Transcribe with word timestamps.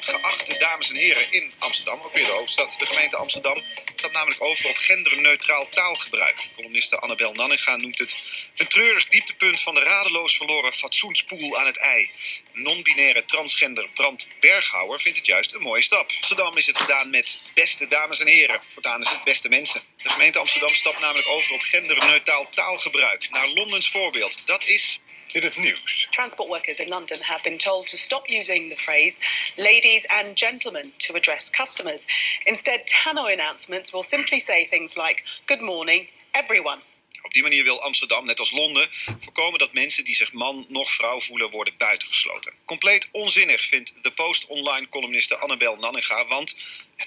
Geachte 0.00 0.58
dames 0.58 0.90
en 0.90 0.96
heren 0.96 1.32
in 1.32 1.52
Amsterdam, 1.58 2.00
ook 2.02 2.12
weer 2.12 2.24
de 2.24 2.30
hoofdstad. 2.30 2.76
De 2.78 2.86
gemeente 2.86 3.16
Amsterdam 3.16 3.62
gaat 3.96 4.12
namelijk 4.12 4.42
over 4.42 4.68
op 4.68 4.76
genderneutraal 4.76 5.68
taalgebruik. 5.68 6.48
Columniste 6.54 6.98
Annabel 6.98 7.32
Nanninga 7.32 7.76
noemt 7.76 7.98
het 7.98 8.18
een 8.56 8.66
treurig 8.66 9.08
dieptepunt 9.08 9.60
van 9.60 9.74
de 9.74 9.80
radeloos 9.80 10.36
verloren 10.36 10.72
fatsoenspoel 10.72 11.58
aan 11.58 11.66
het 11.66 11.78
ei. 11.78 12.10
Non-binaire 12.52 13.24
transgender 13.24 13.88
Brand 13.94 14.28
Berghouwer 14.40 15.00
vindt 15.00 15.18
het 15.18 15.26
juist 15.26 15.54
een 15.54 15.62
mooie 15.62 15.82
stap. 15.82 16.10
Amsterdam 16.16 16.56
is 16.56 16.66
het 16.66 16.78
gedaan 16.78 17.10
met 17.10 17.50
beste 17.54 17.88
dames 17.88 18.20
en 18.20 18.26
heren. 18.26 18.60
Voortaan 18.68 19.00
is 19.00 19.10
het 19.10 19.24
beste 19.24 19.48
mensen. 19.48 19.80
De 20.02 20.10
gemeente 20.10 20.38
Amsterdam 20.38 20.74
stapt 20.74 21.00
namelijk 21.00 21.28
over 21.28 21.52
op 21.52 21.60
genderneutraal 21.60 22.48
taalgebruik. 22.50 23.30
Naar 23.30 23.48
Londens 23.48 23.90
voorbeeld. 23.90 24.46
Dat 24.46 24.64
is 24.64 25.00
in 25.32 25.42
het 25.42 25.56
nieuws. 25.56 26.08
Transport 26.10 26.48
workers 26.48 26.78
in 26.78 26.88
London 26.88 27.18
have 27.20 27.42
been 27.42 27.58
told 27.58 27.86
to 27.86 27.96
stop 27.96 28.28
using 28.28 28.68
the 28.68 28.76
phrase 28.76 29.16
ladies 29.56 30.06
and 30.06 30.38
gentlemen 30.38 30.92
to 30.96 31.14
address 31.14 31.50
customers. 31.50 32.04
Instead, 32.44 32.80
tannoy 32.86 33.32
announcements 33.32 33.90
will 33.90 34.02
simply 34.02 34.40
say 34.40 34.66
things 34.70 34.94
like 34.94 35.24
good 35.46 35.60
morning, 35.60 36.08
everyone. 36.32 36.80
Op 37.22 37.32
die 37.32 37.42
manier 37.42 37.64
wil 37.64 37.82
Amsterdam, 37.82 38.26
net 38.26 38.38
als 38.38 38.50
Londen, 38.50 38.88
voorkomen 39.20 39.58
dat 39.58 39.72
mensen 39.72 40.04
die 40.04 40.14
zich 40.14 40.32
man 40.32 40.66
noch 40.68 40.90
vrouw 40.90 41.20
voelen 41.20 41.50
worden 41.50 41.74
buitengesloten. 41.78 42.52
Compleet 42.64 43.08
onzinnig 43.12 43.64
vindt 43.64 43.94
de 44.02 44.10
Post 44.10 44.46
Online 44.46 44.88
columniste 44.88 45.38
Annabel 45.38 45.76
Nanninga, 45.76 46.26
want 46.26 46.56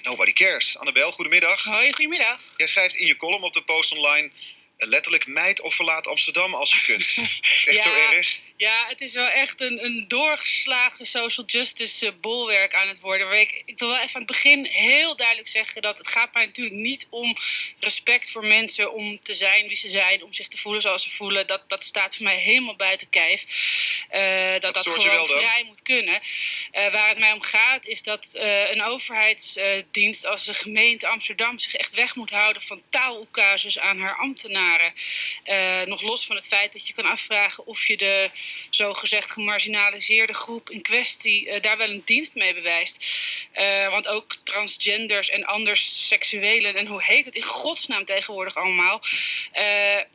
nobody 0.02 0.32
cares. 0.32 0.78
Annabel, 0.78 1.12
goedemiddag. 1.12 1.64
Hoi, 1.64 1.92
goedemiddag. 1.92 2.40
Jij 2.56 2.66
schrijft 2.66 2.94
in 2.94 3.06
je 3.06 3.16
column 3.16 3.42
op 3.42 3.54
de 3.54 3.62
Post 3.62 3.92
Online 3.92 4.30
letterlijk 4.76 5.26
meid 5.26 5.60
of 5.60 5.74
verlaat 5.74 6.06
Amsterdam 6.06 6.54
als 6.54 6.70
je 6.70 6.82
kunt. 6.84 7.14
Echt 7.74 7.82
zo 7.82 7.94
erg? 7.94 8.38
Ja, 8.56 8.86
het 8.88 9.00
is 9.00 9.12
wel 9.12 9.28
echt 9.28 9.60
een, 9.60 9.84
een 9.84 10.04
doorgeslagen 10.08 11.06
social 11.06 11.46
justice 11.46 12.06
uh, 12.06 12.12
bolwerk 12.20 12.74
aan 12.74 12.88
het 12.88 13.00
worden. 13.00 13.40
Ik, 13.40 13.62
ik, 13.64 13.78
wil 13.78 13.88
wel 13.88 13.98
even 13.98 14.14
aan 14.14 14.22
het 14.22 14.30
begin 14.30 14.64
heel 14.64 15.16
duidelijk 15.16 15.48
zeggen 15.48 15.82
dat 15.82 15.98
het 15.98 16.08
gaat 16.08 16.34
mij 16.34 16.46
natuurlijk 16.46 16.76
niet 16.76 17.06
om 17.10 17.36
respect 17.80 18.30
voor 18.30 18.44
mensen 18.44 18.92
om 18.92 19.20
te 19.20 19.34
zijn 19.34 19.68
wie 19.68 19.76
ze 19.76 19.88
zijn, 19.88 20.22
om 20.22 20.32
zich 20.32 20.48
te 20.48 20.58
voelen 20.58 20.82
zoals 20.82 21.02
ze 21.02 21.10
voelen. 21.10 21.46
Dat, 21.46 21.68
dat 21.68 21.84
staat 21.84 22.16
voor 22.16 22.24
mij 22.24 22.38
helemaal 22.38 22.76
buiten 22.76 23.10
kijf. 23.10 23.44
Uh, 24.14 24.52
dat 24.52 24.62
dat, 24.62 24.74
dat 24.74 24.88
gewoon 24.88 25.26
vrij 25.26 25.64
moet 25.66 25.82
kunnen. 25.82 26.14
Uh, 26.14 26.92
waar 26.92 27.08
het 27.08 27.18
mij 27.18 27.32
om 27.32 27.42
gaat 27.42 27.86
is 27.86 28.02
dat 28.02 28.36
een 28.70 28.82
overheidsdienst 28.82 30.26
als 30.26 30.44
de 30.44 30.54
gemeente 30.54 31.06
Amsterdam 31.06 31.58
zich 31.58 31.74
echt 31.74 31.94
weg 31.94 32.14
moet 32.14 32.30
houden 32.30 32.62
van 32.62 32.82
taaloekases 32.90 33.78
aan 33.78 33.98
haar 33.98 34.16
ambtenaren. 34.16 34.92
nog 35.88 36.02
los 36.02 36.26
van 36.26 36.36
het 36.36 36.46
feit 36.46 36.72
dat 36.72 36.86
je 36.86 36.92
kan 36.92 37.04
afvragen 37.04 37.66
of 37.66 37.86
je 37.86 37.96
de 37.96 38.30
zogezegd 38.70 39.30
gemarginaliseerde 39.30 40.34
groep 40.34 40.70
in 40.70 40.82
kwestie 40.82 41.60
daar 41.60 41.76
wel 41.76 41.90
een 41.90 42.02
dienst 42.04 42.34
mee 42.34 42.54
bewijst. 42.54 43.06
Want 43.90 44.08
ook 44.08 44.36
transgenders 44.42 45.30
en 45.30 45.44
anders 45.44 46.06
seksuelen 46.08 46.76
en 46.76 46.86
hoe 46.86 47.02
heet 47.02 47.24
het 47.24 47.36
in 47.36 47.42
godsnaam 47.42 48.04
tegenwoordig 48.04 48.56
allemaal, 48.56 49.02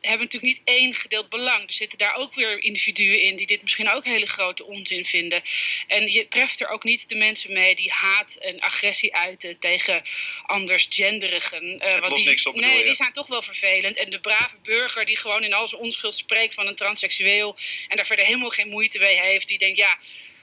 natuurlijk 0.00 0.42
niet 0.42 0.60
één 0.64 0.94
gedeeld 0.94 1.28
belang. 1.28 1.66
Er 1.66 1.72
zitten 1.72 1.98
daar 1.98 2.14
ook 2.14 2.34
weer 2.34 2.62
individuen 2.62 3.22
in 3.22 3.36
die 3.36 3.46
dit 3.46 3.62
misschien 3.62 3.88
ook 3.94 4.04
hele 4.04 4.26
grote 4.26 4.64
onzin 4.64 5.04
vinden. 5.04 5.42
En 5.86 6.12
je 6.12 6.28
treft 6.28 6.60
er 6.60 6.68
ook 6.68 6.84
niet 6.84 7.08
de 7.08 7.14
mensen 7.14 7.52
mee 7.52 7.74
die 7.74 7.90
haat 7.90 8.34
en 8.34 8.60
agressie 8.60 9.14
uiten 9.14 9.58
tegen 9.58 10.02
anders 10.42 10.86
genderigen. 10.90 11.78
want 11.78 12.14
die, 12.14 12.24
niks 12.24 12.46
op, 12.46 12.54
nee, 12.54 12.84
die 12.84 12.94
zijn 12.94 13.12
toch 13.12 13.26
wel 13.26 13.42
vervelend. 13.42 13.96
En 13.96 14.10
de 14.10 14.20
brave 14.20 14.56
burger 14.62 15.04
die 15.04 15.16
gewoon 15.16 15.44
in 15.44 15.52
al 15.52 15.68
zijn 15.68 15.80
onschuld 15.80 16.14
spreekt 16.14 16.54
van 16.54 16.66
een 16.66 16.74
transseksueel 16.74 17.56
en 17.88 17.96
daar 17.96 18.06
verder 18.06 18.24
helemaal 18.24 18.50
geen 18.50 18.68
moeite 18.68 18.98
mee 18.98 19.20
heeft. 19.20 19.48
Die 19.48 19.58
denkt, 19.58 19.76
ja, 19.76 19.98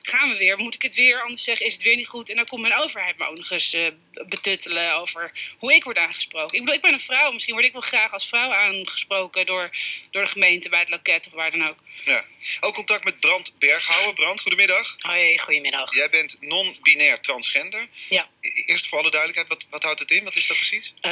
gaan 0.10 0.30
we 0.30 0.38
weer? 0.38 0.58
Moet 0.58 0.76
ik 0.76 0.82
het 0.82 0.96
weer 0.96 1.22
anders 1.22 1.44
zeggen? 1.44 1.66
Is 1.66 1.74
het 1.74 1.82
weer 1.82 1.96
niet 1.96 2.08
goed? 2.08 2.30
En 2.30 2.36
dan 2.36 2.46
komt 2.46 2.62
mijn 2.62 2.78
overheid 2.78 3.18
me 3.18 3.26
ook 3.26 3.38
nog 3.38 3.52
eens 3.52 3.74
uh, 3.74 3.88
betuttelen 4.28 4.94
over 4.94 5.32
hoe 5.58 5.74
ik 5.74 5.84
word 5.84 5.98
aangesproken. 5.98 6.54
Ik 6.54 6.60
bedoel, 6.60 6.76
ik 6.76 6.82
ben 6.82 6.94
een 6.94 7.00
vrouw. 7.00 7.32
Misschien 7.32 7.54
word 7.54 7.66
ik 7.66 7.72
wel 7.72 7.82
graag 7.82 8.14
als 8.14 8.28
vrouw 8.28 8.54
aangesproken 8.54 9.46
door, 9.46 9.70
door 10.12 10.24
de 10.24 10.32
gemeente 10.32 10.70
bij 10.70 10.80
het 10.80 10.90
loket 10.90 11.28
of 11.28 11.34
waar 11.34 11.52
dan 11.52 11.68
ook. 11.68 11.78
Ja. 12.04 12.26
Ook 12.60 12.76
contact 12.76 13.04
met 13.04 13.20
Brand 13.20 13.56
Berghouwer. 13.60 14.14
Brand, 14.14 14.42
goedemiddag. 14.42 14.96
Hoi, 14.98 15.40
goedemiddag. 15.40 15.96
Jij 15.96 16.10
bent 16.10 16.38
non-binair 16.40 17.22
transgender. 17.22 17.88
Ja. 18.10 18.30
Eerst 18.42 18.88
voor 18.88 19.00
alle 19.00 19.12
duidelijkheid, 19.12 19.50
wat, 19.50 19.68
wat 19.70 19.84
houdt 19.84 20.00
het 20.00 20.12
in? 20.12 20.24
Wat 20.24 20.36
is 20.36 20.48
dat 20.48 20.58
precies? 20.58 20.94
Uh, 21.02 21.12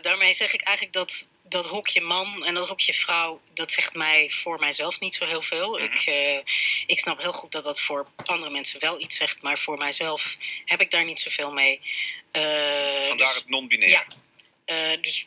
daarmee 0.00 0.32
zeg 0.32 0.52
ik 0.52 0.62
eigenlijk 0.62 0.96
dat 0.96 1.26
dat 1.54 1.66
hokje 1.66 2.00
man 2.00 2.44
en 2.44 2.54
dat 2.54 2.68
hokje 2.68 2.94
vrouw, 2.94 3.40
dat 3.52 3.72
zegt 3.72 3.94
mij 3.94 4.30
voor 4.30 4.58
mijzelf 4.58 5.00
niet 5.00 5.14
zo 5.14 5.26
heel 5.26 5.42
veel. 5.42 5.70
Mhm. 5.70 5.82
ik, 5.82 6.06
uh, 6.06 6.38
ik 6.86 6.98
snap 6.98 7.20
heel 7.20 7.32
goed 7.32 7.52
dat 7.52 7.64
dat 7.64 7.80
voor 7.80 8.06
andere 8.24 8.50
mensen 8.50 8.80
wel 8.80 9.00
iets 9.00 9.16
zegt, 9.16 9.42
maar 9.42 9.58
voor 9.58 9.78
mijzelf 9.78 10.36
heb 10.64 10.80
ik 10.80 10.90
daar 10.90 11.04
niet 11.04 11.20
zoveel 11.20 11.52
mee. 11.52 11.80
Uh, 12.32 13.08
Vandaar 13.08 13.28
dus, 13.28 13.34
het 13.34 13.48
non-binair. 13.48 13.90
Ja. 13.90 14.06
Uh, 14.92 15.02
dus 15.02 15.26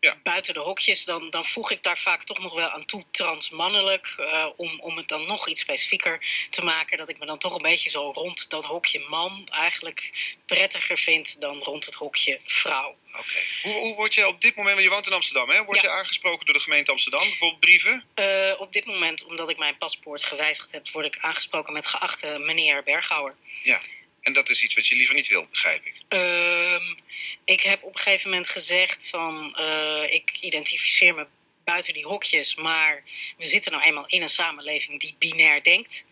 ja. 0.00 0.16
buiten 0.22 0.54
de 0.54 0.60
hokjes, 0.60 1.04
dan, 1.04 1.30
dan 1.30 1.44
voeg 1.44 1.70
ik 1.70 1.82
daar 1.82 1.98
vaak 1.98 2.24
toch 2.24 2.38
nog 2.38 2.54
wel 2.54 2.68
aan 2.68 2.84
toe 2.84 3.04
transmannelijk. 3.10 4.14
Uh, 4.18 4.46
om, 4.56 4.80
om 4.80 4.96
het 4.96 5.08
dan 5.08 5.26
nog 5.26 5.48
iets 5.48 5.60
specifieker 5.60 6.46
te 6.50 6.64
maken. 6.64 6.98
Dat 6.98 7.08
ik 7.08 7.18
me 7.18 7.26
dan 7.26 7.38
toch 7.38 7.54
een 7.54 7.62
beetje 7.62 7.90
zo 7.90 8.10
rond 8.10 8.50
dat 8.50 8.64
hokje 8.64 9.04
man 9.08 9.46
eigenlijk 9.50 10.12
prettiger 10.46 10.98
vind 10.98 11.40
dan 11.40 11.58
rond 11.58 11.84
het 11.84 11.94
hokje 11.94 12.40
vrouw. 12.44 12.96
Oké. 13.18 13.38
Hoe, 13.62 13.72
hoe 13.72 13.94
word 13.94 14.14
je 14.14 14.26
op 14.26 14.40
dit 14.40 14.56
moment, 14.56 14.74
want 14.74 14.86
je 14.86 14.92
woont 14.92 15.06
in 15.06 15.12
Amsterdam, 15.12 15.50
hè? 15.50 15.64
Word 15.64 15.80
je 15.80 15.90
aangesproken 15.90 16.44
door 16.44 16.54
de 16.54 16.60
gemeente 16.60 16.90
Amsterdam, 16.90 17.28
bijvoorbeeld 17.28 17.60
brieven? 17.60 18.04
Uh, 18.14 18.60
op 18.60 18.72
dit 18.72 18.84
moment, 18.84 19.24
omdat 19.24 19.48
ik 19.48 19.58
mijn 19.58 19.76
paspoort 19.76 20.24
gewijzigd 20.24 20.72
heb, 20.72 20.90
word 20.90 21.06
ik 21.06 21.18
aangesproken 21.20 21.72
met 21.72 21.86
geachte 21.86 22.42
meneer 22.44 22.82
Berghouwer. 22.82 23.36
Ja. 23.62 23.80
En 24.20 24.32
dat 24.32 24.48
is 24.48 24.62
iets 24.62 24.74
wat 24.74 24.88
je 24.88 24.94
liever 24.94 25.14
niet 25.14 25.28
wil, 25.28 25.46
begrijp 25.50 25.84
ik. 25.86 25.94
Um, 26.08 26.96
ik 27.44 27.60
heb 27.60 27.82
op 27.82 27.94
een 27.94 28.00
gegeven 28.00 28.30
moment 28.30 28.48
gezegd 28.48 29.08
van 29.08 29.56
uh, 29.60 30.12
ik 30.12 30.36
identificeer 30.40 31.14
me 31.14 31.26
buiten 31.64 31.94
die 31.94 32.06
hokjes, 32.06 32.54
maar 32.54 33.02
we 33.36 33.46
zitten 33.46 33.72
nou 33.72 33.84
eenmaal 33.84 34.06
in 34.06 34.22
een 34.22 34.28
samenleving 34.28 35.00
die 35.00 35.16
binair 35.18 35.62
denkt. 35.62 36.04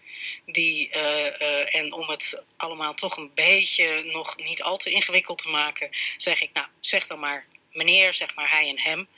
Die, 0.47 0.91
uh, 0.95 1.27
uh, 1.41 1.75
en 1.75 1.93
om 1.93 2.09
het 2.09 2.43
allemaal 2.57 2.95
toch 2.95 3.17
een 3.17 3.31
beetje 3.35 4.03
nog 4.03 4.37
niet 4.37 4.63
al 4.63 4.77
te 4.77 4.91
ingewikkeld 4.91 5.39
te 5.39 5.49
maken, 5.49 5.89
zeg 6.17 6.41
ik, 6.41 6.51
nou, 6.53 6.67
zeg 6.81 7.07
dan 7.07 7.19
maar 7.19 7.47
meneer, 7.73 8.15
zeg 8.15 8.35
maar 8.35 8.51
hij 8.51 8.69
en 8.69 8.79
hem. 8.79 9.09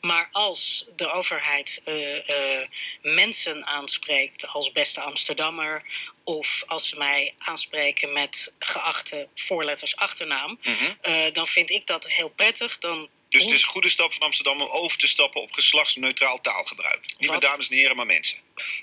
Maar 0.00 0.28
als 0.32 0.86
de 0.96 1.12
overheid 1.12 1.82
uh, 1.86 2.14
uh, 2.14 2.66
mensen 3.02 3.66
aanspreekt 3.66 4.46
als 4.46 4.72
beste 4.72 5.00
Amsterdammer, 5.00 5.82
of 6.24 6.62
als 6.66 6.88
ze 6.88 6.96
mij 6.96 7.34
aanspreken 7.38 8.12
met 8.12 8.54
geachte 8.58 9.28
voorletters 9.34 9.96
achternaam, 9.96 10.58
mm 10.62 10.74
-hmm. 10.74 10.98
uh, 11.02 11.32
dan 11.32 11.46
vind 11.46 11.70
ik 11.70 11.86
dat 11.86 12.08
heel 12.08 12.28
prettig. 12.28 12.78
Dan 12.78 13.08
dus 13.36 13.46
het 13.46 13.54
is 13.54 13.62
een 13.62 13.68
goede 13.68 13.88
stap 13.88 14.12
van 14.12 14.22
Amsterdam 14.22 14.62
om 14.62 14.68
over 14.68 14.98
te 14.98 15.06
stappen 15.06 15.42
op 15.42 15.52
geslachtsneutraal 15.52 16.40
taalgebruik. 16.40 17.14
Niet 17.18 17.30
met 17.30 17.40
dames 17.40 17.68
en 17.68 17.76
heren, 17.76 17.96
maar 17.96 18.06
mensen. 18.06 18.38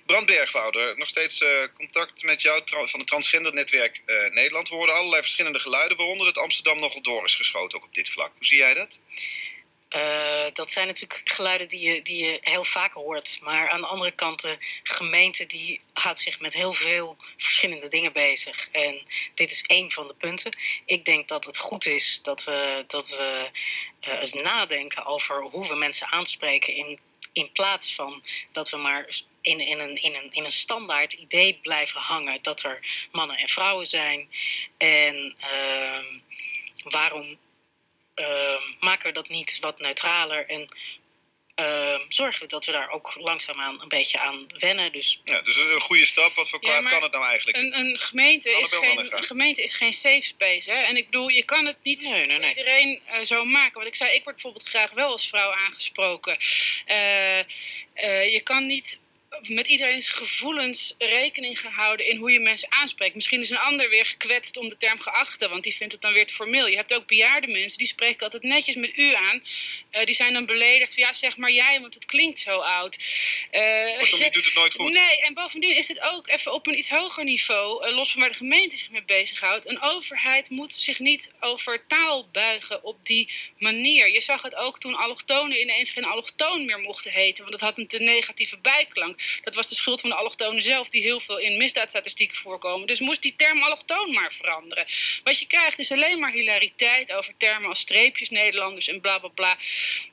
Brand 0.06 0.26
Bergwouder, 0.26 0.98
nog 0.98 1.10
steeds 1.10 1.42
uh, 1.42 1.50
contact 1.76 2.24
met 2.24 2.42
jou 2.42 2.62
van 2.66 3.00
het 3.00 3.08
transgendernetwerk 3.08 4.02
uh, 4.06 4.30
Nederland. 4.30 4.70
We 4.70 4.76
horen 4.76 4.96
allerlei 4.96 5.22
verschillende 5.22 5.60
geluiden, 5.60 5.98
waaronder 5.98 6.26
dat 6.26 6.44
Amsterdam 6.44 6.80
nogal 6.80 7.02
door 7.02 7.26
is 7.26 7.36
geschoten, 7.36 7.78
ook 7.78 7.86
op 7.86 7.94
dit 7.94 8.10
vlak. 8.10 8.32
Hoe 8.38 8.46
zie 8.46 8.58
jij 8.58 8.74
dat? 8.74 9.00
Uh, 9.96 10.46
dat 10.54 10.72
zijn 10.72 10.88
natuurlijk 10.88 11.22
geluiden 11.24 11.70
die 11.70 11.80
je, 11.80 12.02
die 12.02 12.26
je 12.26 12.38
heel 12.42 12.64
vaak 12.64 12.94
hoort. 12.94 13.40
Maar 13.42 13.70
aan 13.70 13.82
de 13.82 13.88
andere 13.88 14.12
kant, 14.12 14.42
de 14.42 14.58
gemeente 14.84 15.46
die 15.46 15.82
houdt 15.94 16.20
zich 16.20 16.40
met 16.40 16.54
heel 16.54 16.74
veel 16.74 17.18
verschillende 17.38 17.88
dingen 17.88 18.14
bezig. 18.14 18.70
En 18.72 19.02
dit 19.34 19.52
is 19.52 19.62
één 19.62 19.92
van 19.92 20.08
de 20.08 20.14
punten. 20.14 20.58
Ik 20.86 21.06
denk 21.06 21.28
dat 21.28 21.46
het 21.46 21.58
goed 21.58 21.86
is 21.86 22.20
dat 22.22 22.44
we, 22.44 22.84
dat 22.88 23.10
we 23.10 23.50
uh, 24.02 24.20
eens 24.20 24.34
nadenken 24.34 25.06
over 25.06 25.42
hoe 25.42 25.68
we 25.68 25.76
mensen 25.76 26.08
aanspreken. 26.08 26.76
In, 26.76 27.00
in 27.34 27.52
plaats 27.52 27.96
van 27.96 28.24
dat 28.52 28.70
we 28.70 28.78
maar 28.78 29.10
in, 29.42 29.60
in, 29.60 29.80
een, 29.80 30.02
in, 30.02 30.16
een, 30.16 30.32
in 30.32 30.44
een 30.44 30.52
standaard 30.52 31.14
idee 31.14 31.60
blijven 31.62 32.02
hangen 32.02 32.40
dat 32.42 32.64
er 32.64 33.08
mannen 33.12 33.38
en 33.38 33.50
vrouwen 33.50 33.86
zijn. 33.86 34.30
En 34.78 35.36
uh, 35.40 36.04
waarom 36.84 37.38
maken 38.80 39.08
we 39.08 39.12
dat 39.12 39.30
niet 39.30 39.58
wat 39.60 39.80
neutraler 39.80 40.50
en 40.50 40.70
uh, 41.56 42.00
zorgen 42.08 42.42
we 42.42 42.48
dat 42.48 42.66
we 42.66 42.72
daar 42.72 42.90
ook 42.90 43.16
langzaamaan 43.16 43.82
een 43.82 43.88
beetje 43.88 44.20
aan 44.20 44.48
wennen. 44.60 44.92
Dus, 44.92 45.22
ja, 45.24 45.42
dus 45.42 45.58
een 45.58 45.80
goede 45.80 46.06
stap. 46.06 46.34
Wat 46.34 46.50
voor 46.50 46.60
kwaad 46.60 46.84
ja, 46.84 46.90
kan 46.90 47.04
het 47.04 47.12
nou 47.12 47.26
eigenlijk? 47.26 47.58
Een, 47.58 47.78
een, 47.78 47.98
gemeente, 47.98 48.50
is 48.50 48.74
geen, 48.74 49.16
een 49.18 49.24
gemeente 49.24 49.62
is 49.62 49.76
geen 49.76 49.94
safe 49.94 50.22
space. 50.22 50.72
Hè? 50.72 50.78
En 50.78 50.98
ik 50.98 51.06
bedoel, 51.06 51.28
je 51.28 51.44
kan 51.44 51.66
het 51.66 51.78
niet 51.84 52.10
nee, 52.10 52.26
nee, 52.26 52.38
nee. 52.38 52.50
iedereen 52.50 53.02
uh, 53.08 53.24
zo 53.24 53.46
maken. 53.46 53.74
Want 53.74 53.88
ik 53.88 53.96
zei, 53.96 54.16
ik 54.16 54.24
word 54.24 54.36
bijvoorbeeld 54.36 54.70
graag 54.70 54.92
wel 54.92 55.10
als 55.12 55.28
vrouw 55.28 55.54
aangesproken. 55.54 56.38
Uh, 56.88 57.44
je 58.34 58.42
kan 58.44 58.66
niet 58.66 59.02
met 59.42 59.68
iedereen's 59.68 60.10
gevoelens 60.10 60.96
rekening 60.98 61.60
gaan 61.60 61.72
houden 61.72 62.08
in 62.08 62.18
hoe 62.18 62.32
je 62.32 62.40
mensen 62.40 62.72
aanspreekt. 62.72 63.16
Misschien 63.16 63.42
is 63.42 63.50
een 63.50 63.58
ander 63.58 63.90
weer 63.90 64.06
gekwetst 64.06 64.58
om 64.58 64.70
de 64.70 64.78
term 64.78 65.00
geachte, 65.00 65.50
want 65.50 65.64
die 65.64 65.76
vindt 65.76 65.94
het 65.94 66.02
dan 66.02 66.14
weer 66.14 66.28
te 66.28 66.34
formeel. 66.34 66.68
Je 66.68 66.76
hebt 66.76 66.94
ook 66.94 67.08
bejaarde 67.08 67.48
mensen, 67.48 67.78
die 67.78 67.88
spreken 67.88 68.24
altijd 68.24 68.44
netjes 68.44 68.76
met 68.76 68.98
u 68.98 69.14
aan. 69.14 69.44
Uh, 69.92 70.06
die 70.06 70.16
zijn 70.16 70.34
dan 70.34 70.46
beledigd 70.46 70.94
van 70.94 71.04
ja, 71.04 71.14
zeg 71.14 71.38
maar 71.38 71.52
jij, 71.52 71.82
want 71.82 71.94
het 71.94 72.06
klinkt 72.06 72.40
zo 72.40 72.60
oud. 72.60 72.98
Uh, 73.52 73.98
Kortom, 73.98 74.20
je 74.20 74.32
doet 74.32 74.46
het 74.46 74.56
nooit 74.56 74.74
goed. 74.74 74.92
Nee, 74.92 75.22
en 75.22 75.34
bovendien 75.34 75.76
is 75.76 75.88
het 75.88 76.02
ook 76.02 76.28
even 76.28 76.54
op 76.54 76.68
een 76.68 76.78
iets 76.78 76.90
hoger 76.90 77.24
niveau, 77.24 77.88
uh, 77.88 77.96
los 77.96 78.12
van 78.12 78.22
waar 78.22 78.30
de 78.30 78.38
gemeente 78.38 78.78
zich 78.78 78.90
mee 78.90 79.04
bezighoudt. 79.04 79.70
Een 79.70 79.82
overheid 79.82 80.50
moet 80.50 80.74
zich 80.74 81.00
niet 81.00 81.34
over 81.40 81.88
taal 81.88 82.28
buigen 82.32 82.84
op 82.84 83.06
die 83.06 83.32
manier. 83.58 84.10
Je 84.10 84.22
zag 84.22 84.42
het 84.42 84.56
ook 84.56 84.80
toen 84.80 84.96
allochtonen 84.96 85.62
ineens 85.62 85.92
geen 85.92 86.06
allochtoon 86.06 86.66
meer 86.66 86.80
mochten 86.80 87.12
heten, 87.12 87.44
want 87.44 87.60
dat 87.60 87.70
had 87.70 87.78
een 87.78 87.88
te 87.88 88.00
negatieve 88.00 88.58
bijklank. 88.58 89.22
Dat 89.42 89.56
was 89.56 89.70
de 89.70 89.76
schuld 89.76 90.02
van 90.02 90.10
de 90.10 90.16
allochtonen 90.16 90.64
zelf, 90.64 90.90
die 90.90 91.02
heel 91.02 91.20
veel 91.20 91.38
in 91.38 91.58
misdaadstatistieken 91.58 92.38
voorkomen. 92.38 92.88
Dus 92.88 93.00
moest 93.00 93.22
die 93.22 93.36
term 93.36 93.64
allochtoon 93.64 94.14
maar 94.14 94.32
veranderen. 94.32 94.86
Wat 95.24 95.40
je 95.40 95.48
krijgt 95.48 95.80
is 95.80 95.92
alleen 95.92 96.20
maar 96.20 96.32
hilariteit 96.32 97.14
over 97.14 97.34
termen 97.38 97.70
als 97.70 97.80
streepjes 97.80 98.30
Nederlanders 98.30 98.88
en 98.88 99.02
bla 99.02 99.20
bla 99.20 99.30
bla. 99.30 99.58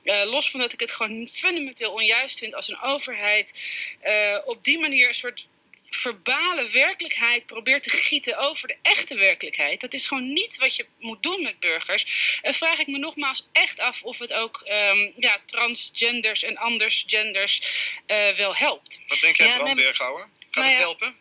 Uh, 0.03 0.23
los 0.23 0.51
van 0.51 0.59
dat 0.59 0.73
ik 0.73 0.79
het 0.79 0.91
gewoon 0.91 1.29
fundamenteel 1.33 1.91
onjuist 1.91 2.37
vind 2.37 2.55
als 2.55 2.67
een 2.67 2.81
overheid 2.81 3.53
uh, 4.03 4.37
op 4.45 4.63
die 4.63 4.79
manier 4.79 5.07
een 5.07 5.13
soort 5.13 5.47
verbale 5.95 6.69
werkelijkheid 6.69 7.45
probeert 7.45 7.83
te 7.83 7.89
gieten 7.89 8.37
over 8.37 8.67
de 8.67 8.77
echte 8.81 9.15
werkelijkheid. 9.15 9.81
Dat 9.81 9.93
is 9.93 10.07
gewoon 10.07 10.33
niet 10.33 10.57
wat 10.57 10.75
je 10.75 10.85
moet 10.99 11.23
doen 11.23 11.41
met 11.41 11.59
burgers. 11.59 12.39
En 12.41 12.53
vraag 12.53 12.79
ik 12.79 12.87
me 12.87 12.97
nogmaals 12.97 13.49
echt 13.51 13.79
af 13.79 14.03
of 14.03 14.19
het 14.19 14.33
ook 14.33 14.61
um, 14.65 15.13
ja, 15.15 15.41
transgenders 15.45 16.43
en 16.43 16.57
andersgenders 16.57 17.61
uh, 18.07 18.35
wel 18.35 18.55
helpt. 18.55 18.99
Wat 19.07 19.19
denk 19.19 19.35
jij, 19.35 19.47
ja, 19.47 19.57
Bram 19.57 19.75
Berghouwer? 19.75 20.27
Gaat 20.39 20.63
nou 20.63 20.67
het 20.67 20.77
helpen? 20.77 21.15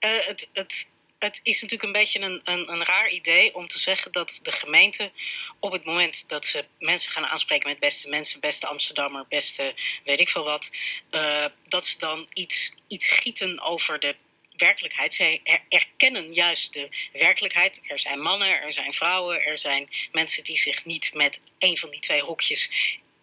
Uh, 0.00 0.18
het, 0.26 0.48
het, 0.52 0.90
het 1.20 1.40
is 1.42 1.62
natuurlijk 1.62 1.82
een 1.82 2.00
beetje 2.00 2.20
een, 2.20 2.40
een, 2.44 2.72
een, 2.72 2.84
raar 2.84 3.10
idee 3.10 3.54
om 3.54 3.68
te 3.68 3.78
zeggen 3.78 4.12
dat 4.12 4.40
de 4.42 4.52
gemeente 4.52 5.10
op 5.58 5.72
het 5.72 5.84
moment 5.84 6.28
dat 6.28 6.44
ze 6.44 6.64
mensen 6.78 7.10
gaan 7.10 7.26
aanspreken 7.26 7.68
met 7.68 7.78
beste 7.78 8.08
mensen, 8.08 8.40
beste 8.40 8.66
Amsterdammer, 8.66 9.24
beste 9.28 9.74
weet 10.04 10.20
ik 10.20 10.28
veel 10.28 10.44
wat, 10.44 10.70
uh, 11.10 11.44
dat 11.68 11.86
ze 11.86 11.98
dan 11.98 12.26
iets, 12.32 12.72
iets 12.88 13.08
gieten 13.08 13.60
over 13.60 14.00
de 14.00 14.14
werkelijkheid. 14.56 15.14
Zij 15.14 15.60
erkennen 15.68 16.32
juist 16.32 16.72
de 16.72 16.88
werkelijkheid. 17.12 17.80
Er 17.86 17.98
zijn 17.98 18.20
mannen, 18.20 18.62
er 18.62 18.72
zijn 18.72 18.92
vrouwen, 18.92 19.44
er 19.44 19.58
zijn 19.58 19.88
mensen 20.12 20.44
die 20.44 20.58
zich 20.58 20.84
niet 20.84 21.14
met 21.14 21.40
een 21.58 21.78
van 21.78 21.90
die 21.90 22.00
twee 22.00 22.22
hokjes 22.22 22.70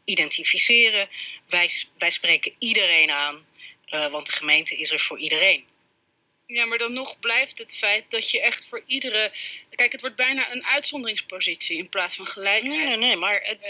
identificeren. 0.04 1.10
Wij, 1.46 1.72
wij 1.98 2.10
spreken 2.10 2.54
iedereen 2.60 3.12
aan, 3.12 3.46
uh, 3.90 4.12
want 4.12 4.26
de 4.26 4.32
gemeente 4.32 4.78
is 4.78 4.92
er 4.92 5.00
voor 5.00 5.20
iedereen. 5.20 5.66
Ja, 6.48 6.66
maar 6.66 6.78
dan 6.78 6.94
nog 6.94 7.20
blijft 7.20 7.58
het 7.58 7.76
feit 7.78 8.12
dat 8.12 8.32
je 8.32 8.42
echt 8.42 8.68
voor 8.68 8.84
iedere. 8.86 9.32
Kijk, 9.78 9.92
het 9.92 10.02
wordt 10.02 10.16
bijna 10.16 10.52
een 10.52 10.66
uitzonderingspositie 10.66 11.78
in 11.78 11.90
plaats 11.90 12.16
van 12.16 12.28
gelijkheid. 12.28 12.88
Nee, 12.88 12.98
nee, 12.98 13.16
maar. 13.16 13.40
Het, 13.44 13.58
uh, 13.58 13.64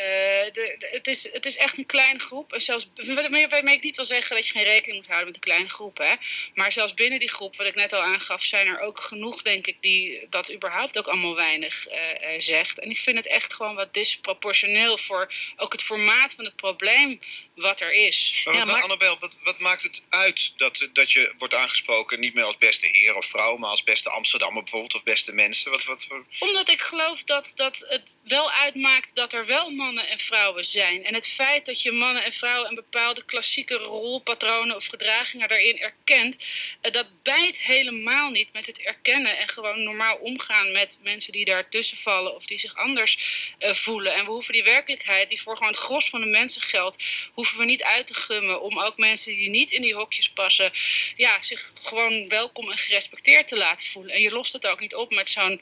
de, 0.53 0.75
de, 0.79 0.87
het, 0.91 1.07
is, 1.07 1.31
het 1.31 1.45
is 1.45 1.57
echt 1.57 1.77
een 1.77 1.85
kleine 1.85 2.19
groep. 2.19 2.53
En 2.53 2.61
zelfs. 2.61 2.89
Waarmee 3.05 3.75
ik 3.75 3.83
niet 3.83 3.95
wil 3.95 4.05
zeggen 4.05 4.35
dat 4.35 4.47
je 4.47 4.53
geen 4.53 4.63
rekening 4.63 4.97
moet 4.97 5.07
houden 5.07 5.27
met 5.27 5.35
een 5.35 5.41
kleine 5.41 5.69
groep, 5.69 5.97
hè. 5.97 6.13
Maar 6.53 6.71
zelfs 6.71 6.93
binnen 6.93 7.19
die 7.19 7.29
groep, 7.29 7.55
wat 7.55 7.67
ik 7.67 7.75
net 7.75 7.93
al 7.93 8.01
aangaf, 8.01 8.43
zijn 8.43 8.67
er 8.67 8.79
ook 8.79 8.99
genoeg, 8.99 9.41
denk 9.41 9.67
ik, 9.67 9.77
die 9.81 10.27
dat 10.29 10.53
überhaupt 10.53 10.97
ook 10.97 11.07
allemaal 11.07 11.35
weinig 11.35 11.87
uh, 11.87 11.93
uh, 11.93 12.39
zegt. 12.39 12.79
En 12.79 12.89
ik 12.89 12.97
vind 12.97 13.17
het 13.17 13.27
echt 13.27 13.53
gewoon 13.53 13.75
wat 13.75 13.93
disproportioneel 13.93 14.97
voor 14.97 15.33
ook 15.55 15.71
het 15.71 15.83
formaat 15.83 16.33
van 16.33 16.45
het 16.45 16.55
probleem 16.55 17.19
wat 17.55 17.79
er 17.79 17.93
is. 17.93 18.41
Maar, 18.45 18.55
ja, 18.55 18.65
maar... 18.65 18.81
Annabel, 18.81 19.17
wat, 19.19 19.37
wat, 19.43 19.59
maakt 19.59 19.83
het 19.83 20.05
uit 20.09 20.53
dat, 20.57 20.89
dat 20.93 21.11
je 21.11 21.33
wordt 21.37 21.53
aangesproken 21.53 22.19
niet 22.19 22.33
meer 22.33 22.43
als 22.43 22.57
beste 22.57 22.87
heer 22.87 23.15
of 23.15 23.25
vrouw, 23.25 23.57
maar 23.57 23.69
als 23.69 23.83
beste 23.83 24.09
Amsterdammer 24.09 24.63
bijvoorbeeld 24.63 24.95
of 24.95 25.03
beste 25.03 25.33
mensen? 25.33 25.71
Wat, 25.71 25.83
wat 25.83 25.96
Omdat 26.39 26.69
ik 26.69 26.81
geloof 26.81 27.23
dat, 27.23 27.51
dat 27.55 27.85
het 27.87 28.03
wel 28.27 28.51
uitmaakt 28.51 29.09
dat 29.13 29.33
er 29.33 29.45
wel 29.45 29.69
mannen 29.69 30.07
en 30.07 30.19
vrouwen 30.19 30.65
zijn. 30.65 31.05
En 31.05 31.13
het 31.13 31.27
feit 31.27 31.65
dat 31.65 31.81
je 31.81 31.91
mannen 31.91 32.23
en 32.23 32.33
vrouwen 32.33 32.69
en 32.69 32.75
bepaalde 32.75 33.25
klassieke 33.25 33.75
rolpatronen 33.75 34.75
of 34.75 34.85
gedragingen 34.85 35.47
daarin 35.47 35.79
erkent, 35.79 36.45
eh, 36.81 36.91
dat 36.91 37.07
bijt 37.23 37.61
helemaal 37.61 38.29
niet 38.29 38.53
met 38.53 38.65
het 38.65 38.81
erkennen 38.81 39.37
en 39.37 39.47
gewoon 39.47 39.83
normaal 39.83 40.15
omgaan 40.15 40.71
met 40.71 40.99
mensen 41.01 41.31
die 41.31 41.45
daartussen 41.45 41.97
vallen 41.97 42.35
of 42.35 42.45
die 42.45 42.59
zich 42.59 42.75
anders 42.75 43.17
uh, 43.59 43.73
voelen. 43.73 44.13
En 44.13 44.25
we 44.25 44.31
hoeven 44.31 44.53
die 44.53 44.63
werkelijkheid, 44.63 45.29
die 45.29 45.41
voor 45.41 45.57
gewoon 45.57 45.71
het 45.71 45.81
gros 45.81 46.09
van 46.09 46.21
de 46.21 46.27
mensen 46.27 46.61
geldt, 46.61 47.03
hoeven 47.33 47.57
we 47.57 47.65
niet 47.65 47.83
uit 47.83 48.07
te 48.07 48.13
gummen 48.13 48.61
om 48.61 48.79
ook 48.79 48.97
mensen 48.97 49.35
die 49.35 49.49
niet 49.49 49.71
in 49.71 49.81
die 49.81 49.95
hokjes 49.95 50.29
passen, 50.29 50.71
ja, 51.15 51.41
zich 51.41 51.71
gewoon 51.81 52.29
welkom 52.29 52.71
en 52.71 52.77
gerespecteerd 52.77 53.47
te 53.47 53.57
laten 53.57 53.87
voelen. 53.87 54.13
En 54.13 54.21
je 54.21 54.31
lost 54.31 54.53
het 54.53 54.67
ook 54.67 54.79
niet 54.79 54.95
op 54.95 55.11
met 55.11 55.29
zo'n 55.29 55.61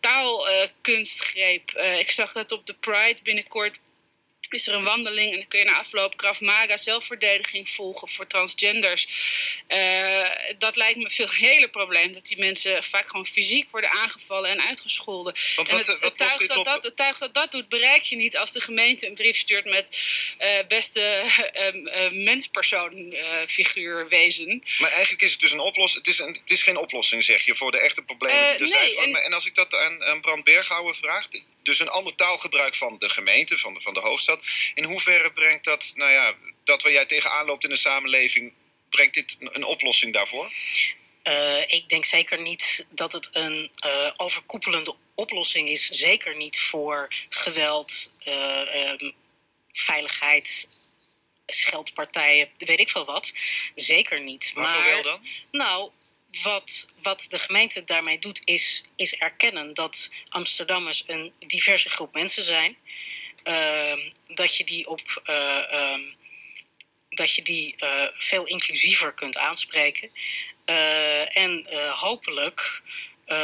taalkunstgreep. 0.00 1.72
Uh, 1.76 1.84
uh, 1.84 1.98
ik 1.98 2.10
zag 2.10 2.32
dat 2.32 2.52
op 2.52 2.66
de 2.66 2.74
Pride 2.74 3.18
binnenkort 3.22 3.80
is 4.54 4.66
er 4.66 4.74
een 4.74 4.84
wandeling 4.84 5.32
en 5.32 5.38
dan 5.38 5.48
kun 5.48 5.58
je 5.58 5.64
na 5.64 5.78
afloop 5.78 6.16
Krav 6.16 6.40
Maga 6.40 6.76
zelfverdediging 6.76 7.70
volgen 7.70 8.08
voor 8.08 8.26
transgenders. 8.26 9.08
Uh, 9.68 10.28
dat 10.58 10.76
lijkt 10.76 10.98
me 10.98 11.10
veel 11.10 11.30
hele 11.48 11.68
probleem. 11.68 12.12
Dat 12.12 12.26
die 12.26 12.38
mensen 12.38 12.84
vaak 12.84 13.08
gewoon 13.08 13.26
fysiek 13.26 13.70
worden 13.70 13.90
aangevallen 13.90 14.50
en 14.50 14.66
uitgescholden. 14.66 15.34
Want 15.56 15.68
en 15.68 15.76
wat, 15.76 15.86
het, 15.86 15.98
wat 15.98 16.08
het, 16.08 16.18
tuig 16.18 16.46
dat 16.46 16.64
dat, 16.64 16.84
het 16.84 16.96
tuig 16.96 17.18
dat 17.18 17.34
dat 17.34 17.50
doet, 17.50 17.68
bereik 17.68 18.02
je 18.02 18.16
niet 18.16 18.36
als 18.36 18.52
de 18.52 18.60
gemeente 18.60 19.06
een 19.06 19.14
brief 19.14 19.36
stuurt 19.36 19.64
met 19.64 19.98
uh, 20.40 20.58
beste 20.68 21.24
uh, 21.94 22.10
menspersoon 22.10 23.14
figuur 23.46 24.08
wezen. 24.08 24.64
Maar 24.78 24.90
eigenlijk 24.90 25.22
is 25.22 25.32
het 25.32 25.40
dus 25.40 25.52
een 25.52 25.60
oplossing. 25.60 26.04
Het 26.04 26.14
is, 26.14 26.20
een, 26.20 26.38
het 26.40 26.50
is 26.50 26.62
geen 26.62 26.76
oplossing, 26.76 27.24
zeg 27.24 27.44
je, 27.44 27.56
voor 27.56 27.72
de 27.72 27.78
echte 27.78 28.02
problemen 28.02 28.58
die 28.58 28.66
er 28.74 28.80
nee, 28.80 28.90
zijn. 28.90 28.92
Van, 28.92 29.04
en, 29.04 29.24
en 29.24 29.32
als 29.32 29.46
ik 29.46 29.54
dat 29.54 29.74
aan, 29.74 30.04
aan 30.04 30.20
Brand 30.20 30.44
Berghouwer 30.44 30.96
vraag, 30.96 31.28
dus 31.62 31.78
een 31.78 31.88
ander 31.88 32.14
taalgebruik 32.14 32.74
van 32.74 32.96
de 32.98 33.10
gemeente, 33.10 33.58
van 33.58 33.74
de, 33.74 33.80
van 33.80 33.94
de 33.94 34.00
hoofdstad. 34.00 34.39
In 34.74 34.84
hoeverre 34.84 35.32
brengt 35.32 35.64
dat, 35.64 35.92
nou 35.94 36.10
ja, 36.10 36.34
dat 36.64 36.82
waar 36.82 36.92
jij 36.92 37.06
tegenaan 37.06 37.46
loopt 37.46 37.64
in 37.64 37.70
de 37.70 37.76
samenleving, 37.76 38.52
brengt 38.90 39.14
dit 39.14 39.36
een, 39.40 39.54
een 39.54 39.64
oplossing 39.64 40.12
daarvoor? 40.12 40.52
Uh, 41.24 41.62
ik 41.66 41.88
denk 41.88 42.04
zeker 42.04 42.40
niet 42.40 42.86
dat 42.90 43.12
het 43.12 43.28
een 43.32 43.70
uh, 43.86 44.10
overkoepelende 44.16 44.94
oplossing 45.14 45.68
is. 45.68 45.86
Zeker 45.86 46.36
niet 46.36 46.60
voor 46.60 47.14
geweld, 47.28 48.12
uh, 48.24 48.74
um, 48.74 49.12
veiligheid, 49.72 50.68
scheldpartijen, 51.46 52.48
weet 52.58 52.80
ik 52.80 52.90
veel 52.90 53.04
wat. 53.04 53.32
Zeker 53.74 54.20
niet. 54.20 54.52
Maar, 54.54 54.64
maar 54.64 54.74
voor 54.74 54.84
wel 54.84 55.02
dan? 55.02 55.26
Nou, 55.50 55.90
wat, 56.42 56.90
wat 57.02 57.26
de 57.28 57.38
gemeente 57.38 57.84
daarmee 57.84 58.18
doet, 58.18 58.40
is, 58.44 58.84
is 58.96 59.14
erkennen 59.14 59.74
dat 59.74 60.10
Amsterdammers 60.28 61.04
een 61.06 61.32
diverse 61.38 61.90
groep 61.90 62.14
mensen 62.14 62.44
zijn. 62.44 62.76
Uh, 63.44 63.96
dat 64.26 64.56
je 64.56 64.64
die 64.64 64.88
op. 64.88 65.22
Uh, 65.26 65.92
um, 65.92 66.14
dat 67.08 67.34
je 67.34 67.42
die 67.42 67.74
uh, 67.78 68.06
veel 68.12 68.46
inclusiever 68.46 69.12
kunt 69.12 69.36
aanspreken. 69.38 70.10
Uh, 70.66 71.36
en 71.36 71.66
hopelijk 71.90 72.82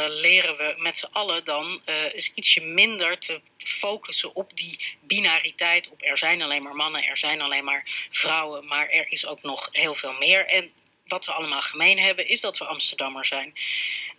leren 0.07 0.57
we 0.57 0.75
met 0.77 0.97
z'n 0.97 1.05
allen 1.11 1.45
dan 1.45 1.81
eens 1.85 2.31
ietsje 2.35 2.61
minder 2.61 3.17
te 3.17 3.41
focussen 3.57 4.35
op 4.35 4.57
die 4.57 4.79
binariteit. 5.01 5.89
Op 5.89 6.01
er 6.01 6.17
zijn 6.17 6.41
alleen 6.41 6.63
maar 6.63 6.75
mannen, 6.75 7.03
er 7.03 7.17
zijn 7.17 7.41
alleen 7.41 7.63
maar 7.63 8.07
vrouwen, 8.11 8.65
maar 8.65 8.89
er 8.89 9.11
is 9.11 9.25
ook 9.25 9.41
nog 9.41 9.69
heel 9.71 9.95
veel 9.95 10.13
meer. 10.13 10.45
En 10.45 10.71
wat 11.07 11.25
we 11.25 11.31
allemaal 11.31 11.61
gemeen 11.61 11.99
hebben, 11.99 12.27
is 12.27 12.41
dat 12.41 12.57
we 12.57 12.65
Amsterdammer 12.65 13.25
zijn. 13.25 13.53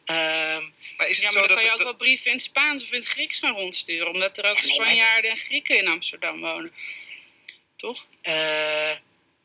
Uh, 0.07 0.17
maar 0.97 1.09
is 1.09 1.17
het 1.17 1.25
ja, 1.25 1.31
zo 1.31 1.39
maar 1.39 1.49
dan 1.49 1.57
dat 1.57 1.59
kan 1.59 1.65
je 1.65 1.73
ook 1.73 1.83
wel 1.83 1.97
brieven 1.97 2.27
in 2.27 2.33
het 2.37 2.43
Spaans 2.43 2.83
of 2.83 2.91
in 2.91 2.99
het 2.99 3.09
Grieks 3.09 3.39
gaan 3.39 3.55
rondsturen, 3.55 4.11
omdat 4.13 4.39
er 4.39 4.45
ook 4.45 4.59
Ja, 4.59 4.67
nee, 4.67 4.77
maar 4.77 4.87
Spanjaarden 4.87 5.31
en 5.31 5.37
Grieken 5.37 5.79
in 5.79 5.89
Amsterdam 5.89 6.41
wonen. 6.41 6.73
Toch? 7.77 8.07
uh, 8.23 8.91
Ik 8.91 8.99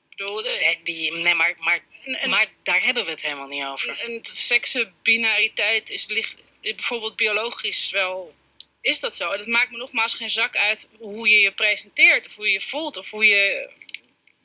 bedoel, 0.10 0.42
nee, 0.42 0.80
die, 0.84 1.12
nee, 1.12 1.34
maar, 1.34 1.56
maar, 1.60 1.84
en, 2.04 2.14
en, 2.14 2.30
maar 2.30 2.48
daar 2.64 2.84
hebben 2.84 3.06
we 3.06 3.12
het 3.12 3.22
helemaal 3.22 3.48
niet 3.48 3.64
over. 3.66 4.00
en 4.00 4.20
seksenbinariteit 4.24 5.90
is 5.90 6.08
ligt 6.08 6.36
bijvoorbeeld 6.62 7.16
biologisch 7.16 7.90
wel. 7.90 8.36
Is 8.82 9.00
dat 9.00 9.16
zo? 9.16 9.32
En 9.32 9.40
het 9.40 9.48
maakt 9.48 9.72
me 9.72 9.78
nogmaals 9.78 10.14
geen 10.14 10.30
zak 10.30 10.58
uit 10.58 10.90
hoe 10.98 11.30
je 11.30 11.40
je 11.40 11.52
presenteert, 11.52 12.26
of 12.26 12.36
hoe 12.36 12.48
je 12.48 12.54
je 12.54 12.62
voelt, 12.62 12.98
of 12.98 13.10
hoe 13.10 13.26
je, 13.26 13.70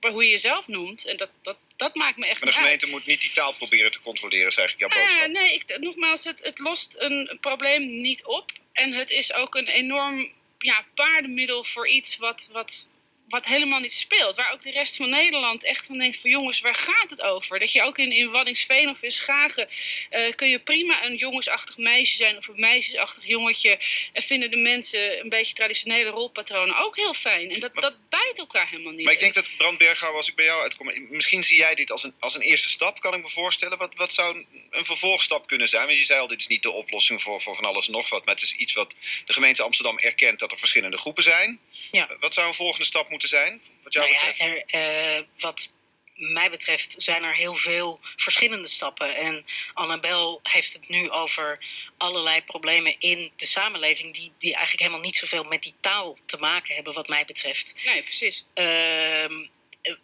hoe 0.00 0.24
je 0.24 0.30
jezelf 0.30 0.66
noemt. 0.66 1.06
En 1.06 1.16
dat, 1.16 1.30
dat, 1.42 1.56
dat 1.78 1.94
maakt 1.94 2.16
me 2.16 2.26
echt 2.26 2.40
Maar 2.40 2.50
de 2.50 2.56
uit. 2.56 2.64
gemeente 2.64 2.86
moet 2.86 3.06
niet 3.06 3.20
die 3.20 3.32
taal 3.32 3.52
proberen 3.52 3.90
te 3.90 4.00
controleren, 4.00 4.46
is 4.46 4.56
eigenlijk 4.56 4.92
jouw 4.92 5.02
boodschap. 5.02 5.26
Ah, 5.26 5.32
nee, 5.32 5.54
ik, 5.54 5.78
nogmaals, 5.78 6.24
het, 6.24 6.40
het 6.44 6.58
lost 6.58 6.94
een, 6.98 7.30
een 7.30 7.38
probleem 7.40 8.00
niet 8.00 8.24
op. 8.24 8.52
En 8.72 8.92
het 8.92 9.10
is 9.10 9.32
ook 9.32 9.54
een 9.54 9.66
enorm 9.68 10.32
ja, 10.58 10.84
paardenmiddel 10.94 11.64
voor 11.64 11.88
iets 11.88 12.16
wat, 12.16 12.48
wat 12.52 12.88
wat 13.28 13.46
helemaal 13.46 13.80
niet 13.80 13.92
speelt. 13.92 14.36
Waar 14.36 14.52
ook 14.52 14.62
de 14.62 14.70
rest 14.70 14.96
van 14.96 15.10
Nederland 15.10 15.64
echt 15.64 15.86
van 15.86 15.98
denkt 15.98 16.20
van 16.20 16.30
jongens, 16.30 16.60
waar 16.60 16.74
gaat 16.74 17.10
het 17.10 17.22
over? 17.22 17.58
Dat 17.58 17.72
je 17.72 17.82
ook 17.82 17.98
in, 17.98 18.12
in 18.12 18.30
Waddingsveen 18.30 18.88
of 18.88 19.02
in 19.02 19.10
Schagen 19.10 19.68
eh, 20.10 20.34
kun 20.34 20.48
je 20.48 20.58
prima 20.58 21.04
een 21.04 21.14
jongensachtig 21.14 21.76
meisje 21.76 22.16
zijn 22.16 22.36
of 22.36 22.48
een 22.48 22.60
meisjesachtig 22.60 23.26
jongetje. 23.26 23.78
En 24.12 24.22
vinden 24.22 24.50
de 24.50 24.56
mensen 24.56 25.20
een 25.20 25.28
beetje 25.28 25.54
traditionele 25.54 26.10
rolpatronen 26.10 26.78
ook 26.78 26.96
heel 26.96 27.14
fijn. 27.14 27.50
En 27.50 27.60
dat, 27.60 27.74
dat 27.74 27.94
bijt 28.08 28.38
elkaar 28.38 28.68
helemaal 28.68 28.92
niet. 28.92 29.04
Maar 29.04 29.12
ik 29.12 29.20
denk 29.20 29.34
dat 29.34 29.56
Brand 29.56 29.78
Berghouwer, 29.78 30.18
als 30.18 30.28
ik 30.28 30.34
bij 30.34 30.44
jou 30.44 30.62
uitkom, 30.62 30.92
misschien 31.10 31.44
zie 31.44 31.56
jij 31.56 31.74
dit 31.74 31.90
als 31.90 32.02
een, 32.02 32.14
als 32.18 32.34
een 32.34 32.40
eerste 32.40 32.68
stap, 32.68 33.00
kan 33.00 33.14
ik 33.14 33.22
me 33.22 33.28
voorstellen. 33.28 33.78
Wat, 33.78 33.94
wat 33.94 34.12
zou 34.12 34.44
een 34.70 34.84
vervolgstap 34.84 35.46
kunnen 35.46 35.68
zijn? 35.68 35.86
Want 35.86 35.98
je 35.98 36.04
zei 36.04 36.20
al, 36.20 36.26
dit 36.26 36.40
is 36.40 36.46
niet 36.46 36.62
de 36.62 36.70
oplossing 36.70 37.22
voor, 37.22 37.40
voor 37.40 37.56
van 37.56 37.64
alles 37.64 37.86
en 37.86 37.92
nog 37.92 38.08
wat. 38.08 38.24
Maar 38.24 38.34
het 38.34 38.44
is 38.44 38.52
iets 38.52 38.72
wat 38.72 38.94
de 39.26 39.32
gemeente 39.32 39.62
Amsterdam 39.62 39.98
erkent 39.98 40.38
dat 40.38 40.52
er 40.52 40.58
verschillende 40.58 40.98
groepen 40.98 41.22
zijn. 41.22 41.60
Ja. 41.90 42.08
Wat 42.20 42.34
zou 42.34 42.48
een 42.48 42.54
volgende 42.54 42.86
stap 42.86 43.08
moeten 43.10 43.28
zijn? 43.28 43.62
Wat 43.82 43.92
jou 43.92 44.10
Nou 44.10 44.20
ja, 44.20 44.30
betreft? 44.30 44.72
er, 44.72 45.16
eh, 45.18 45.22
wat 45.38 45.70
mij 46.18 46.50
betreft 46.50 46.94
zijn 46.98 47.22
er 47.22 47.34
heel 47.34 47.54
veel 47.54 48.00
verschillende 48.16 48.68
stappen. 48.68 49.16
En 49.16 49.46
Annabel 49.74 50.40
heeft 50.42 50.72
het 50.72 50.88
nu 50.88 51.10
over 51.10 51.58
allerlei 51.96 52.42
problemen 52.42 52.96
in 52.98 53.32
de 53.36 53.46
samenleving... 53.46 54.14
die, 54.14 54.32
die 54.38 54.52
eigenlijk 54.54 54.82
helemaal 54.82 55.04
niet 55.04 55.16
zoveel 55.16 55.44
met 55.44 55.62
die 55.62 55.74
taal 55.80 56.18
te 56.26 56.36
maken 56.36 56.74
hebben, 56.74 56.94
wat 56.94 57.08
mij 57.08 57.24
betreft. 57.24 57.74
Nee, 57.84 58.02
precies. 58.02 58.44
Ehm, 58.54 59.46
eh, 59.82 59.94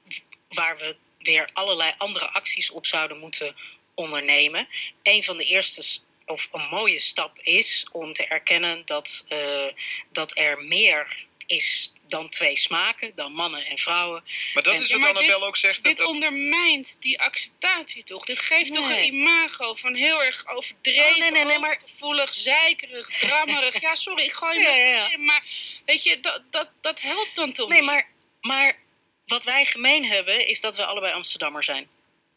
waar 0.48 0.76
we 0.78 0.96
weer 1.18 1.48
allerlei 1.52 1.94
andere 1.98 2.30
acties 2.30 2.70
op 2.70 2.86
zouden 2.86 3.18
moeten 3.18 3.56
ondernemen. 3.94 4.68
Een 5.02 5.22
van 5.22 5.36
de 5.36 5.44
eerste, 5.44 6.00
of 6.26 6.48
een 6.52 6.68
mooie 6.70 6.98
stap 6.98 7.38
is 7.38 7.86
om 7.92 8.12
te 8.12 8.26
erkennen 8.26 8.82
dat, 8.86 9.24
eh, 9.28 9.66
dat 10.12 10.36
er 10.36 10.62
meer 10.62 11.26
is 11.46 11.92
dan 12.08 12.28
twee 12.28 12.56
smaken, 12.56 13.12
dan 13.14 13.32
mannen 13.32 13.66
en 13.66 13.78
vrouwen. 13.78 14.24
Maar 14.54 14.62
dat 14.62 14.74
en- 14.74 14.82
is 14.82 14.88
Ja, 14.88 14.92
wat 14.94 15.00
maar 15.04 15.14
Annabel 15.14 15.38
dit- 15.38 15.46
ook 15.48 15.56
zegt. 15.56 15.74
Dat, 15.74 15.84
Dit 15.84 15.96
dat, 15.96 16.06
ondermijnt 16.06 16.96
die 17.00 17.20
acceptatie 17.20 18.04
toch? 18.04 18.24
Dit 18.24 18.40
geeft 18.40 18.72
toch 18.72 18.88
een 18.90 19.04
imago 19.04 19.74
van 19.74 19.94
heel 19.94 20.22
erg 20.22 20.46
overdreven, 20.46 21.10
Oh, 21.12 21.18
nee, 21.18 21.30
nee, 21.30 21.44
nee, 21.44 21.58
maar- 21.58 21.80
gevoelig, 21.86 22.34
zeikerig, 22.34 23.18
drammerig. 23.18 23.80
ja, 23.80 23.94
sorry, 23.94 24.22
ik 24.24 24.32
gooi 24.32 24.58
Ja, 24.62 24.70
me 24.72 24.78
ja, 24.78 24.84
ja. 24.86 25.12
in, 25.12 25.24
maar 25.24 25.42
weet 25.86 26.02
je, 26.02 26.20
dat, 26.20 26.42
dat, 26.50 26.68
dat 26.80 27.00
helpt 27.00 27.34
dan 27.34 27.52
toch 27.52 27.68
Nee, 27.68 27.78
niet? 27.78 27.86
maar, 27.90 28.08
maar 28.40 28.78
wat 29.26 29.44
wij 29.44 29.64
gemeen 29.64 30.04
hebben 30.04 30.46
is 30.46 30.60
dat 30.60 30.76
we 30.76 30.84
allebei 30.84 31.12
Amsterdammer 31.12 31.62
zijn. 31.64 31.88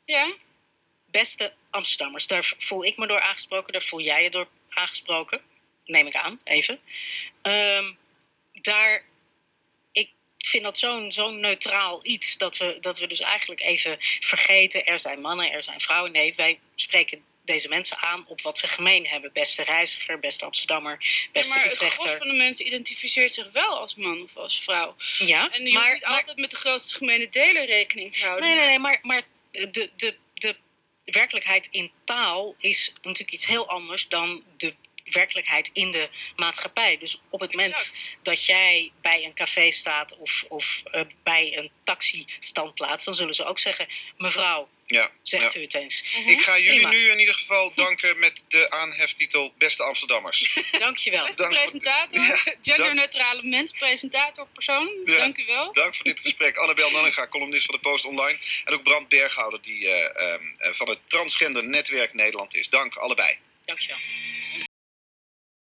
Ja? 0.06 0.32
Beste 1.12 1.54
Amsterdammers, 1.70 2.28
daar 2.28 2.54
voel 2.58 2.86
ik 2.86 2.98
me 2.98 3.08
door 3.08 3.22
aangesproken, 3.22 3.74
daar 3.74 3.82
voel 3.82 4.02
jij 4.02 4.24
je 4.24 4.30
door 4.30 4.48
aangesproken. 4.70 5.42
Neem 5.86 6.08
ik 6.08 6.16
aan, 6.16 6.40
even. 6.44 6.80
Ehm, 7.42 7.92
daar, 8.62 9.06
ik 9.92 10.10
vind 10.38 10.64
dat 10.64 10.78
zo'n 10.78 11.12
zo'n 11.12 11.40
neutraal 11.40 12.00
iets 12.04 12.38
dat 12.38 12.58
we, 12.58 12.78
dat 12.82 13.00
we 13.00 13.08
dus 13.08 13.20
eigenlijk 13.20 13.62
even 13.62 13.98
vergeten. 14.20 14.86
Er 14.86 15.00
zijn 15.00 15.22
mannen, 15.22 15.52
er 15.52 15.64
zijn 15.64 15.80
vrouwen. 15.80 16.12
Nee, 16.12 16.34
wij 16.36 16.60
spreken 16.76 17.24
deze 17.46 17.68
mensen 17.68 17.98
aan 17.98 18.28
op 18.28 18.42
wat 18.42 18.58
ze 18.58 18.68
gemeen 18.68 19.08
hebben. 19.08 19.34
Beste 19.34 19.64
reiziger, 19.64 20.20
beste 20.20 20.46
Amsterdammer, 20.46 20.98
Ja, 21.00 21.30
beste 21.32 21.54
maar 21.58 21.66
het 21.68 21.76
gros 21.78 22.12
van 22.12 22.28
de 22.28 22.34
mensen 22.34 22.66
identificeert 22.68 23.34
zich 23.34 23.52
wel 23.52 23.80
als 23.80 23.96
man 23.96 24.22
of 24.22 24.38
als 24.38 24.62
vrouw. 24.62 24.96
Ja, 25.18 25.52
En 25.52 25.66
je 25.66 25.74
maar, 25.74 25.84
hoeft 25.84 25.94
niet 25.94 26.04
maar- 26.04 26.18
altijd 26.18 26.38
met 26.38 26.52
de 26.52 26.58
grootste 26.58 26.96
gemene 26.98 27.30
delen 27.30 27.66
rekening 27.66 28.14
te 28.14 28.20
houden. 28.26 28.46
Nee, 28.48 28.56
nee, 28.58 28.66
nee, 28.66 28.80
maar, 28.80 29.00
maar 29.02 29.22
de, 29.52 29.90
de, 29.96 30.16
de 30.34 30.56
werkelijkheid 31.06 31.68
in 31.72 31.92
taal 32.04 32.56
is 32.58 32.94
natuurlijk 32.94 33.32
iets 33.32 33.46
heel 33.46 33.68
anders 33.70 34.08
dan 34.08 34.44
de 34.58 34.74
werkelijkheid 35.12 35.70
in 35.74 35.92
de 35.92 36.10
maatschappij. 36.36 36.98
Dus 36.98 37.22
op 37.30 37.40
het 37.40 37.52
moment 37.52 37.74
Exact. 37.74 37.98
dat 38.22 38.46
jij 38.46 38.92
bij 39.02 39.24
een 39.24 39.34
café 39.34 39.72
staat 39.72 40.18
of, 40.18 40.46
of 40.48 40.82
eh, 40.92 41.02
bij 41.24 41.58
een 41.58 41.72
taxistandplaats, 41.84 43.06
dan 43.06 43.16
zullen 43.16 43.36
ze 43.36 43.46
ook 43.46 43.60
zeggen: 43.60 43.88
Mevrouw, 44.18 44.70
ja, 44.88 45.12
zegt 45.22 45.54
ja. 45.54 45.60
u 45.60 45.64
het 45.64 45.74
eens. 45.74 46.04
Ik 46.26 46.42
ga 46.42 46.58
jullie 46.58 46.74
Prima. 46.74 46.90
nu 46.90 47.10
in 47.10 47.20
ieder 47.20 47.36
geval 47.36 47.72
danken 47.76 48.20
met 48.20 48.46
de 48.48 48.70
aanheftitel 48.70 49.54
Beste 49.58 49.84
Amsterdammers. 49.84 50.60
Dankjewel. 50.72 51.26
Beste 51.26 51.42
Dank 51.42 51.54
presentator, 51.54 52.20
Ja, 52.20 52.38
genderneutrale 52.62 53.44
mens, 53.44 53.72
presentator, 53.72 54.48
persoon. 54.54 54.90
Ja. 55.06 55.18
Dank 55.18 55.38
u 55.38 55.46
wel. 55.46 55.74
Dank 55.74 55.96
voor 55.96 56.06
dit 56.06 56.20
gesprek. 56.20 56.58
Annabel 56.58 56.92
Nanninga, 56.92 57.28
columnist 57.28 57.66
van 57.66 57.76
de 57.76 57.82
Post 57.82 58.06
Online. 58.06 58.40
En 58.66 58.74
ook 58.74 58.84
Brand 58.84 59.08
Berghouder, 59.08 59.62
die 59.62 59.90
eh, 59.90 60.34
ehm, 60.34 60.44
eh, 60.58 60.72
van 60.74 60.90
het 60.90 61.00
Transgender 61.08 61.64
Netwerk 61.64 62.14
Nederland 62.14 62.56
is. 62.56 62.70
Dank 62.70 62.96
allebei. 62.96 63.38
Dankjewel. 63.66 63.98